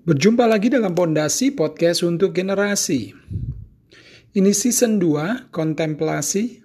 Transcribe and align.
Berjumpa 0.00 0.48
lagi 0.48 0.72
dalam 0.72 0.96
Pondasi 0.96 1.52
Podcast 1.52 2.00
untuk 2.08 2.32
Generasi. 2.32 3.12
Ini 4.32 4.48
season 4.56 4.96
2, 4.96 5.52
Kontemplasi. 5.52 6.64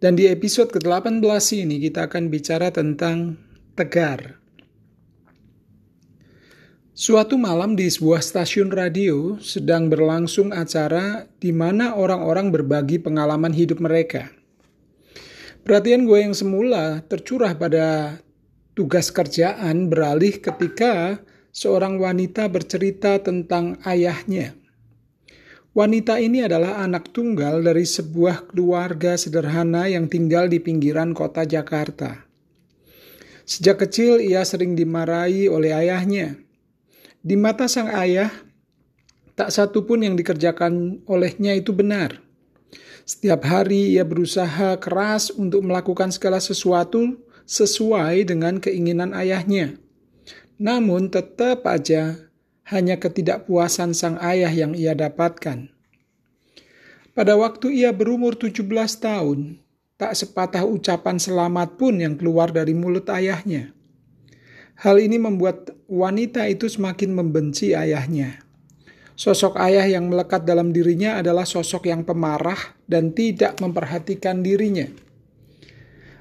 Dan 0.00 0.16
di 0.16 0.24
episode 0.24 0.72
ke-18 0.72 1.20
ini 1.60 1.76
kita 1.76 2.08
akan 2.08 2.32
bicara 2.32 2.72
tentang 2.72 3.36
tegar. 3.76 4.40
Suatu 6.96 7.36
malam 7.36 7.76
di 7.76 7.84
sebuah 7.84 8.24
stasiun 8.24 8.72
radio 8.72 9.36
sedang 9.36 9.92
berlangsung 9.92 10.56
acara 10.56 11.28
di 11.36 11.52
mana 11.52 12.00
orang-orang 12.00 12.48
berbagi 12.48 12.96
pengalaman 12.96 13.52
hidup 13.52 13.76
mereka. 13.76 14.32
Perhatian 15.68 16.08
gue 16.08 16.24
yang 16.24 16.32
semula 16.32 17.04
tercurah 17.12 17.52
pada 17.52 18.16
tugas 18.72 19.12
kerjaan 19.12 19.92
beralih 19.92 20.40
ketika 20.40 21.20
seorang 21.56 21.96
wanita 21.96 22.52
bercerita 22.52 23.16
tentang 23.24 23.80
ayahnya. 23.88 24.52
Wanita 25.72 26.20
ini 26.20 26.44
adalah 26.44 26.84
anak 26.84 27.16
tunggal 27.16 27.64
dari 27.64 27.88
sebuah 27.88 28.52
keluarga 28.52 29.16
sederhana 29.16 29.88
yang 29.88 30.04
tinggal 30.12 30.52
di 30.52 30.60
pinggiran 30.60 31.16
kota 31.16 31.48
Jakarta. 31.48 32.28
Sejak 33.48 33.88
kecil 33.88 34.20
ia 34.20 34.44
sering 34.44 34.76
dimarahi 34.76 35.48
oleh 35.48 35.72
ayahnya. 35.72 36.36
Di 37.24 37.40
mata 37.40 37.72
sang 37.72 37.88
ayah, 37.88 38.28
tak 39.32 39.48
satu 39.48 39.88
pun 39.88 40.04
yang 40.04 40.12
dikerjakan 40.12 41.04
olehnya 41.08 41.56
itu 41.56 41.72
benar. 41.72 42.20
Setiap 43.08 43.44
hari 43.48 43.96
ia 43.96 44.04
berusaha 44.04 44.76
keras 44.76 45.32
untuk 45.32 45.64
melakukan 45.64 46.12
segala 46.12 46.36
sesuatu 46.36 47.16
sesuai 47.48 48.28
dengan 48.28 48.60
keinginan 48.60 49.16
ayahnya. 49.16 49.85
Namun 50.56 51.12
tetap 51.12 51.68
aja 51.68 52.16
hanya 52.72 52.96
ketidakpuasan 52.96 53.92
sang 53.92 54.16
ayah 54.24 54.48
yang 54.48 54.72
ia 54.72 54.96
dapatkan. 54.96 55.68
Pada 57.12 57.36
waktu 57.36 57.76
ia 57.76 57.92
berumur 57.92 58.36
17 58.36 58.64
tahun, 59.00 59.60
tak 60.00 60.12
sepatah 60.16 60.64
ucapan 60.64 61.16
selamat 61.16 61.76
pun 61.76 62.00
yang 62.00 62.16
keluar 62.16 62.52
dari 62.52 62.72
mulut 62.72 63.08
ayahnya. 63.12 63.72
Hal 64.76 65.00
ini 65.00 65.16
membuat 65.16 65.72
wanita 65.88 66.44
itu 66.48 66.68
semakin 66.68 67.16
membenci 67.16 67.72
ayahnya. 67.72 68.44
Sosok 69.16 69.56
ayah 69.56 69.88
yang 69.88 70.12
melekat 70.12 70.44
dalam 70.44 70.76
dirinya 70.76 71.16
adalah 71.16 71.48
sosok 71.48 71.88
yang 71.88 72.04
pemarah 72.04 72.76
dan 72.84 73.16
tidak 73.16 73.56
memperhatikan 73.64 74.44
dirinya. 74.44 74.84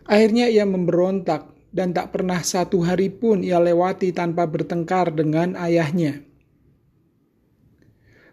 Akhirnya 0.07 0.47
ia 0.47 0.63
memberontak 0.63 1.54
dan 1.75 1.91
tak 1.91 2.15
pernah 2.15 2.39
satu 2.39 2.87
hari 2.87 3.11
pun 3.11 3.43
ia 3.43 3.59
lewati 3.59 4.15
tanpa 4.15 4.47
bertengkar 4.47 5.11
dengan 5.11 5.59
ayahnya. 5.59 6.23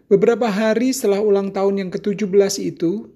Beberapa 0.07 0.47
hari 0.47 0.95
setelah 0.95 1.19
ulang 1.19 1.51
tahun 1.51 1.83
yang 1.83 1.91
ke-17 1.91 2.31
itu, 2.63 3.11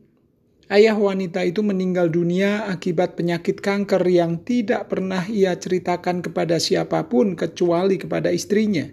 ayah 0.68 1.00
wanita 1.00 1.48
itu 1.48 1.64
meninggal 1.64 2.12
dunia 2.12 2.68
akibat 2.68 3.16
penyakit 3.16 3.64
kanker 3.64 4.04
yang 4.04 4.44
tidak 4.44 4.92
pernah 4.92 5.24
ia 5.32 5.56
ceritakan 5.56 6.20
kepada 6.20 6.60
siapa 6.60 7.08
pun 7.08 7.40
kecuali 7.40 7.96
kepada 7.96 8.28
istrinya. 8.28 8.84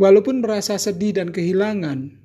Walaupun 0.00 0.40
merasa 0.40 0.80
sedih 0.80 1.20
dan 1.20 1.34
kehilangan, 1.34 2.16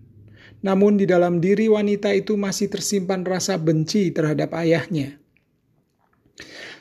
namun 0.64 0.96
di 0.96 1.04
dalam 1.04 1.44
diri 1.44 1.68
wanita 1.68 2.16
itu 2.16 2.40
masih 2.40 2.72
tersimpan 2.72 3.28
rasa 3.28 3.60
benci 3.60 4.14
terhadap 4.16 4.56
ayahnya. 4.56 5.20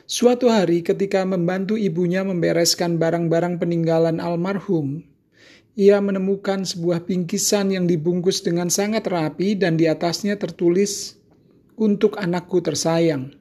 Suatu 0.03 0.51
hari 0.51 0.83
ketika 0.83 1.23
membantu 1.23 1.79
ibunya 1.79 2.27
membereskan 2.27 2.99
barang-barang 2.99 3.55
peninggalan 3.55 4.19
almarhum, 4.19 4.99
ia 5.79 6.03
menemukan 6.03 6.67
sebuah 6.67 7.07
bingkisan 7.07 7.71
yang 7.71 7.87
dibungkus 7.87 8.43
dengan 8.43 8.67
sangat 8.67 9.07
rapi 9.07 9.55
dan 9.55 9.79
di 9.79 9.87
atasnya 9.87 10.35
tertulis 10.35 11.15
untuk 11.79 12.19
anakku 12.19 12.59
tersayang. 12.59 13.31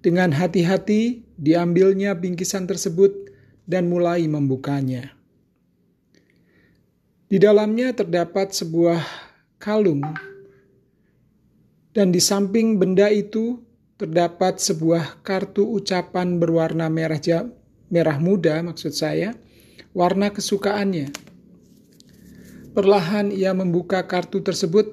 Dengan 0.00 0.30
hati-hati 0.30 1.26
diambilnya 1.34 2.14
bingkisan 2.14 2.70
tersebut 2.70 3.34
dan 3.66 3.90
mulai 3.90 4.22
membukanya. 4.30 5.18
Di 7.26 7.42
dalamnya 7.42 7.90
terdapat 7.90 8.54
sebuah 8.54 9.02
kalung 9.58 10.06
dan 11.90 12.14
di 12.14 12.22
samping 12.22 12.78
benda 12.78 13.10
itu 13.10 13.65
terdapat 13.96 14.60
sebuah 14.60 15.24
kartu 15.24 15.64
ucapan 15.64 16.36
berwarna 16.36 16.92
merah 16.92 17.20
ja, 17.20 17.48
merah 17.88 18.20
muda 18.20 18.60
maksud 18.60 18.92
saya, 18.92 19.32
warna 19.96 20.28
kesukaannya. 20.28 21.12
Perlahan 22.76 23.32
ia 23.32 23.56
membuka 23.56 24.04
kartu 24.04 24.44
tersebut 24.44 24.92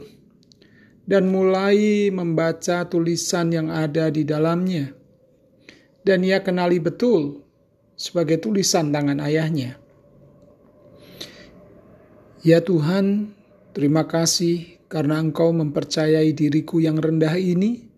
dan 1.04 1.28
mulai 1.28 2.08
membaca 2.16 2.88
tulisan 2.88 3.52
yang 3.52 3.68
ada 3.68 4.08
di 4.08 4.24
dalamnya. 4.24 4.96
Dan 6.04 6.24
ia 6.24 6.40
kenali 6.40 6.80
betul 6.80 7.44
sebagai 8.00 8.40
tulisan 8.40 8.92
tangan 8.92 9.20
ayahnya. 9.20 9.80
Ya 12.44 12.60
Tuhan, 12.60 13.36
terima 13.76 14.08
kasih 14.08 14.80
karena 14.88 15.20
Engkau 15.20 15.52
mempercayai 15.52 16.32
diriku 16.36 16.80
yang 16.84 17.00
rendah 17.00 17.36
ini 17.40 17.93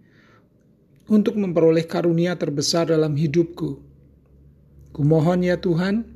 untuk 1.05 1.37
memperoleh 1.37 1.85
karunia 1.85 2.33
terbesar 2.37 2.89
dalam 2.89 3.13
hidupku. 3.13 3.77
Kumohon 4.95 5.45
ya 5.45 5.59
Tuhan, 5.59 6.07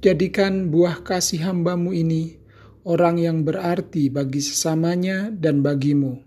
jadikan 0.00 0.70
buah 0.70 1.02
kasih 1.02 1.44
hambamu 1.44 1.92
ini 1.92 2.38
orang 2.88 3.20
yang 3.20 3.44
berarti 3.44 4.08
bagi 4.08 4.40
sesamanya 4.40 5.28
dan 5.28 5.60
bagimu. 5.60 6.24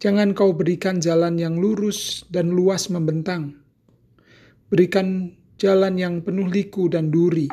Jangan 0.00 0.36
kau 0.36 0.52
berikan 0.52 1.00
jalan 1.00 1.40
yang 1.40 1.56
lurus 1.60 2.28
dan 2.28 2.52
luas 2.52 2.88
membentang. 2.92 3.60
Berikan 4.68 5.32
jalan 5.60 5.96
yang 5.96 6.14
penuh 6.20 6.48
liku 6.48 6.88
dan 6.92 7.08
duri, 7.08 7.48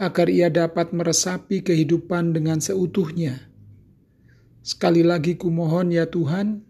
agar 0.00 0.26
ia 0.32 0.48
dapat 0.48 0.90
meresapi 0.90 1.62
kehidupan 1.62 2.32
dengan 2.32 2.58
seutuhnya. 2.58 3.50
Sekali 4.64 5.04
lagi 5.04 5.36
kumohon 5.36 5.94
ya 5.94 6.08
Tuhan, 6.08 6.69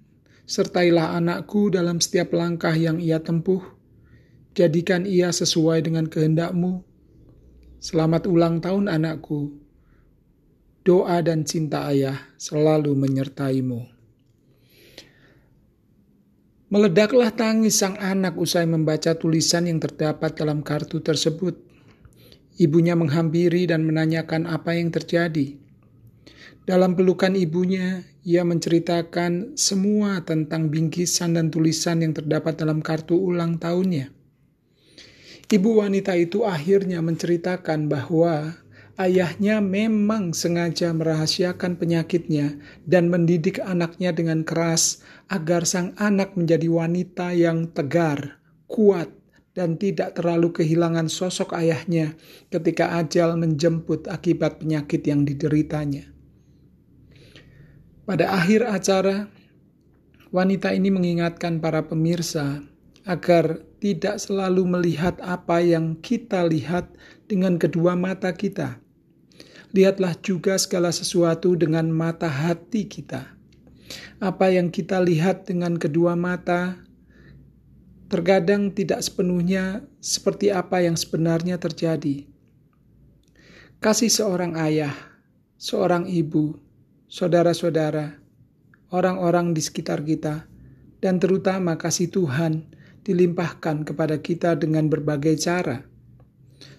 Sertailah 0.51 1.15
anakku 1.15 1.71
dalam 1.71 2.03
setiap 2.03 2.35
langkah 2.35 2.75
yang 2.75 2.99
ia 2.99 3.23
tempuh. 3.23 3.63
Jadikan 4.59 5.07
ia 5.07 5.31
sesuai 5.31 5.87
dengan 5.87 6.11
kehendakmu. 6.11 6.83
Selamat 7.79 8.27
ulang 8.27 8.59
tahun 8.59 8.91
anakku. 8.91 9.55
Doa 10.83 11.23
dan 11.23 11.47
cinta 11.47 11.87
ayah 11.87 12.19
selalu 12.35 12.99
menyertaimu. 12.99 13.87
Meledaklah 16.75 17.31
tangis 17.31 17.79
sang 17.79 17.95
anak 18.03 18.35
usai 18.35 18.67
membaca 18.67 19.15
tulisan 19.15 19.71
yang 19.71 19.79
terdapat 19.79 20.35
dalam 20.35 20.67
kartu 20.67 20.99
tersebut. 20.99 21.63
Ibunya 22.59 22.99
menghampiri 22.99 23.71
dan 23.71 23.87
menanyakan 23.87 24.51
apa 24.51 24.75
yang 24.75 24.91
terjadi. 24.91 25.70
Dalam 26.71 26.95
pelukan 26.95 27.35
ibunya, 27.35 28.07
ia 28.23 28.47
menceritakan 28.47 29.59
semua 29.59 30.23
tentang 30.23 30.71
bingkisan 30.71 31.35
dan 31.35 31.51
tulisan 31.51 31.99
yang 31.99 32.15
terdapat 32.15 32.63
dalam 32.63 32.79
kartu 32.79 33.19
ulang 33.19 33.59
tahunnya. 33.59 34.15
Ibu 35.51 35.83
wanita 35.83 36.15
itu 36.15 36.47
akhirnya 36.47 37.03
menceritakan 37.03 37.91
bahwa 37.91 38.55
ayahnya 39.03 39.59
memang 39.59 40.31
sengaja 40.31 40.95
merahasiakan 40.95 41.75
penyakitnya 41.75 42.55
dan 42.87 43.11
mendidik 43.11 43.59
anaknya 43.59 44.15
dengan 44.15 44.47
keras 44.47 45.03
agar 45.27 45.67
sang 45.67 45.91
anak 45.99 46.39
menjadi 46.39 46.71
wanita 46.71 47.35
yang 47.35 47.67
tegar, 47.75 48.39
kuat, 48.71 49.11
dan 49.59 49.75
tidak 49.75 50.15
terlalu 50.15 50.55
kehilangan 50.55 51.11
sosok 51.11 51.51
ayahnya 51.59 52.15
ketika 52.47 52.95
ajal 52.95 53.35
menjemput 53.35 54.07
akibat 54.07 54.63
penyakit 54.63 55.03
yang 55.03 55.27
dideritanya. 55.27 56.20
Pada 58.11 58.27
akhir 58.35 58.67
acara, 58.67 59.31
wanita 60.35 60.75
ini 60.75 60.91
mengingatkan 60.91 61.63
para 61.63 61.87
pemirsa 61.87 62.59
agar 63.07 63.63
tidak 63.79 64.19
selalu 64.19 64.67
melihat 64.67 65.15
apa 65.23 65.63
yang 65.63 65.95
kita 65.95 66.43
lihat 66.43 66.91
dengan 67.31 67.55
kedua 67.55 67.95
mata 67.95 68.35
kita. 68.35 68.83
Lihatlah 69.71 70.19
juga 70.27 70.59
segala 70.59 70.91
sesuatu 70.91 71.55
dengan 71.55 71.87
mata 71.87 72.27
hati 72.27 72.91
kita. 72.91 73.31
Apa 74.19 74.51
yang 74.51 74.75
kita 74.75 74.99
lihat 74.99 75.47
dengan 75.47 75.79
kedua 75.79 76.19
mata 76.19 76.83
terkadang 78.11 78.75
tidak 78.75 79.07
sepenuhnya 79.07 79.87
seperti 80.03 80.51
apa 80.51 80.83
yang 80.83 80.99
sebenarnya 80.99 81.63
terjadi. 81.63 82.27
Kasih 83.79 84.11
seorang 84.11 84.59
ayah, 84.59 84.99
seorang 85.63 86.11
ibu, 86.11 86.59
saudara-saudara, 87.11 88.23
orang-orang 88.95 89.51
di 89.51 89.59
sekitar 89.59 90.07
kita, 90.07 90.47
dan 91.03 91.19
terutama 91.19 91.75
kasih 91.75 92.07
Tuhan 92.07 92.71
dilimpahkan 93.03 93.83
kepada 93.83 94.23
kita 94.23 94.55
dengan 94.55 94.87
berbagai 94.87 95.35
cara. 95.43 95.83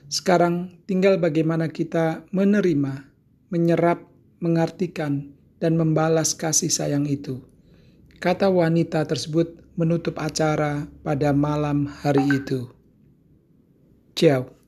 Sekarang 0.07 0.79
tinggal 0.87 1.19
bagaimana 1.19 1.67
kita 1.67 2.23
menerima, 2.31 3.11
menyerap, 3.51 4.07
mengartikan, 4.39 5.35
dan 5.59 5.75
membalas 5.75 6.33
kasih 6.33 6.71
sayang 6.71 7.05
itu. 7.05 7.43
Kata 8.23 8.47
wanita 8.47 9.03
tersebut 9.03 9.59
menutup 9.75 10.15
acara 10.15 10.87
pada 11.03 11.35
malam 11.35 11.89
hari 11.89 12.23
itu. 12.39 12.71
Ciao. 14.15 14.60